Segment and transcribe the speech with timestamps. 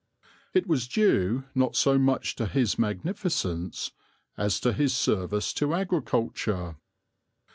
[0.55, 3.91] It was due not so much to his magnificence
[4.35, 6.77] as to his service to agriculture.